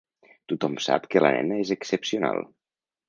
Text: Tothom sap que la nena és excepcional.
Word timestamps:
Tothom 0.53 0.77
sap 0.85 1.05
que 1.11 1.23
la 1.25 1.31
nena 1.37 1.59
és 1.65 1.75
excepcional. 1.77 2.43